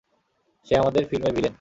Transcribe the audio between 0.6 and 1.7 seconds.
সে আমাদের ফিল্মের ভিলেন।